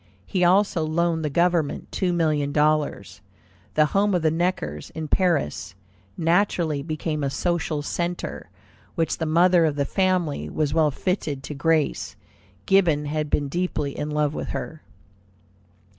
[0.25, 3.21] He also loaned the government two million dollars.
[3.75, 5.75] The home of the Neckers, in Paris,
[6.17, 8.49] naturally became a social centre,
[8.95, 12.15] which the mother of the family was well fitted to grace.
[12.65, 14.81] Gibbon had been deeply in love with her.